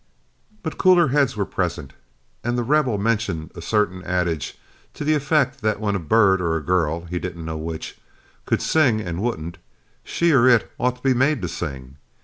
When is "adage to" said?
4.03-5.03